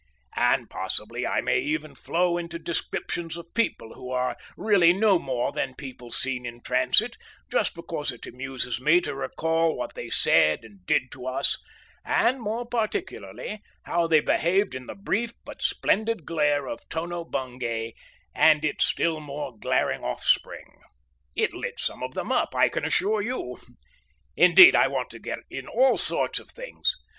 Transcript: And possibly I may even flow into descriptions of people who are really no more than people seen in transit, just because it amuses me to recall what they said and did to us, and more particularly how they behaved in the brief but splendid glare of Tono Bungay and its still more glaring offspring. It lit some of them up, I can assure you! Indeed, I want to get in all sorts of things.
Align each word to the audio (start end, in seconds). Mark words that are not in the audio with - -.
And 0.35 0.67
possibly 0.67 1.27
I 1.27 1.41
may 1.41 1.59
even 1.59 1.93
flow 1.93 2.35
into 2.35 2.57
descriptions 2.57 3.37
of 3.37 3.53
people 3.53 3.93
who 3.93 4.09
are 4.09 4.35
really 4.57 4.93
no 4.93 5.19
more 5.19 5.51
than 5.51 5.75
people 5.75 6.09
seen 6.09 6.43
in 6.43 6.63
transit, 6.63 7.17
just 7.51 7.75
because 7.75 8.11
it 8.11 8.25
amuses 8.25 8.81
me 8.81 8.99
to 9.01 9.13
recall 9.13 9.75
what 9.75 9.93
they 9.93 10.09
said 10.09 10.63
and 10.65 10.83
did 10.87 11.11
to 11.11 11.27
us, 11.27 11.55
and 12.03 12.41
more 12.41 12.65
particularly 12.65 13.61
how 13.83 14.07
they 14.07 14.21
behaved 14.21 14.73
in 14.73 14.87
the 14.87 14.95
brief 14.95 15.33
but 15.45 15.61
splendid 15.61 16.25
glare 16.25 16.65
of 16.65 16.89
Tono 16.89 17.23
Bungay 17.23 17.93
and 18.33 18.65
its 18.65 18.85
still 18.85 19.19
more 19.19 19.55
glaring 19.55 20.03
offspring. 20.03 20.81
It 21.35 21.53
lit 21.53 21.79
some 21.79 22.01
of 22.01 22.15
them 22.15 22.31
up, 22.31 22.55
I 22.55 22.69
can 22.69 22.85
assure 22.85 23.21
you! 23.21 23.59
Indeed, 24.35 24.75
I 24.75 24.87
want 24.87 25.11
to 25.11 25.19
get 25.19 25.41
in 25.51 25.67
all 25.67 25.95
sorts 25.95 26.39
of 26.39 26.49
things. 26.49 26.95